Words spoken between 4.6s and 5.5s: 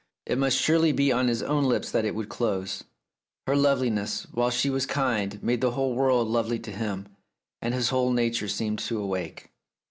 was kind,